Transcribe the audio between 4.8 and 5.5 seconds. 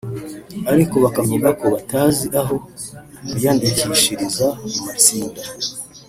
matsinda